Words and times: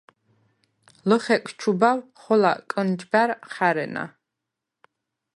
ლჷხეკს 1.07 1.51
ჩუბავ 1.59 1.99
ხოლა 2.21 2.53
კჷნჯბა̈რ 2.69 3.29
ხა̈რენა. 3.51 4.05